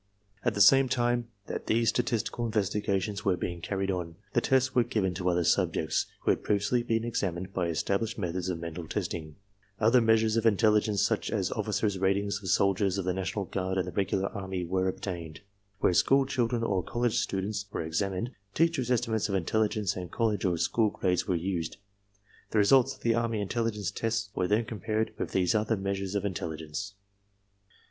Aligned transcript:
At 0.43 0.55
the 0.55 0.61
same 0.61 0.89
time 0.89 1.27
that 1.45 1.67
these 1.67 1.89
statistical 1.89 2.43
investigations 2.43 3.23
were 3.23 3.37
being 3.37 3.61
carried 3.61 3.91
on, 3.91 4.15
the 4.33 4.41
tests 4.41 4.73
were 4.73 4.83
given 4.83 5.13
to 5.13 5.29
other 5.29 5.43
subjects 5.43 6.07
who 6.23 6.31
had 6.31 6.41
previously 6.43 6.81
been 6.81 7.03
examined 7.03 7.53
by 7.53 7.67
established 7.67 8.17
methods 8.17 8.49
of 8.49 8.57
mental 8.57 8.87
testing. 8.87 9.35
Other 9.79 10.01
measures 10.01 10.37
of 10.37 10.47
intelligence, 10.47 11.03
such 11.03 11.29
as 11.29 11.51
officers' 11.51 11.99
ratings 11.99 12.39
6 12.41 12.41
ARMY 12.41 12.45
MENTAL 12.47 12.47
TESTS 12.47 12.55
of 12.55 12.57
soldiers 12.57 12.97
of 12.97 13.05
the 13.05 13.13
National 13.13 13.45
Guard 13.45 13.77
and 13.77 13.85
the 13.87 13.91
Regular 13.91 14.29
Army, 14.29 14.65
were 14.65 14.87
obtained. 14.87 15.41
Where 15.81 15.93
school 15.93 16.25
children 16.25 16.63
or 16.63 16.81
college 16.81 17.19
students 17.19 17.67
were 17.71 17.83
exam 17.83 18.13
ined, 18.13 18.31
teacher's 18.55 18.89
estimates 18.89 19.29
of 19.29 19.35
intelligence 19.35 19.95
and 19.95 20.09
college 20.09 20.45
or 20.45 20.57
school 20.57 20.89
grades 20.89 21.27
were 21.27 21.35
used. 21.35 21.77
The 22.49 22.57
results 22.57 22.95
of 22.95 23.01
the 23.01 23.13
army 23.13 23.39
intelligence 23.39 23.91
tests 23.91 24.31
were 24.33 24.47
then 24.47 24.65
compared 24.65 25.13
with 25.19 25.29
these 25.33 25.53
other 25.53 25.77
measures 25.77 26.15
of 26.15 26.25
intelligence. 26.25 26.95